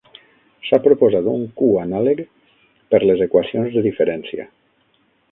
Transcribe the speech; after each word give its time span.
S'ha 0.67 0.77
proposat 0.85 1.27
un 1.33 1.43
q-anàleg 1.59 2.23
per 2.93 3.01
les 3.11 3.21
equacions 3.27 3.75
de 3.77 3.83
diferència. 3.89 4.47